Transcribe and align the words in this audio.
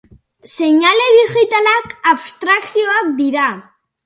Seinale 0.51 1.05
digitalak 1.19 1.93
abstrakzioak 2.13 3.13
dira. 3.23 3.47